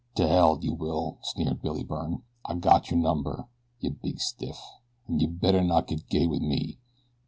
[0.15, 2.23] "T'ell yeh will!" sneered Billy Byrne.
[2.43, 3.47] "I got your number,
[3.81, 4.59] yeh big stiff;
[5.07, 6.79] an' yeh better not get gay wit me.